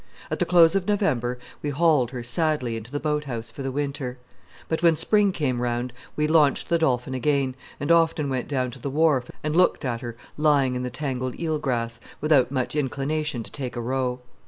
At 0.31 0.39
the 0.39 0.47
close 0.47 0.73
of 0.73 0.87
November 0.87 1.37
we 1.61 1.69
hauled 1.69 2.09
her 2.09 2.23
sadly 2.23 2.75
into 2.75 2.91
the 2.91 2.99
boat 2.99 3.25
house 3.25 3.51
for 3.51 3.61
the 3.61 3.71
winter; 3.71 4.17
but 4.67 4.81
when 4.81 4.95
spring 4.95 5.31
came 5.31 5.61
round 5.61 5.93
we 6.15 6.25
launched 6.25 6.69
the 6.69 6.79
Dolphin 6.79 7.13
again, 7.13 7.53
and 7.79 7.91
often 7.91 8.27
went 8.27 8.47
down 8.47 8.71
to 8.71 8.79
the 8.79 8.89
wharf 8.89 9.29
and 9.43 9.55
looked 9.55 9.85
at 9.85 10.01
her 10.01 10.17
lying 10.37 10.73
in 10.73 10.81
the 10.81 10.89
tangled 10.89 11.39
eel 11.39 11.59
grass, 11.59 11.99
without 12.19 12.49
much 12.49 12.75
inclination 12.75 13.43
to 13.43 13.51
take 13.51 13.75
a 13.75 13.81
row. 13.81 14.19